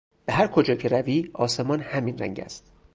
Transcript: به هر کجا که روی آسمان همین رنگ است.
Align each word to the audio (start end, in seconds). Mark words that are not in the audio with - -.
به 0.25 0.33
هر 0.33 0.47
کجا 0.47 0.75
که 0.75 0.87
روی 0.89 1.29
آسمان 1.33 1.81
همین 1.81 2.17
رنگ 2.17 2.39
است. 2.39 2.71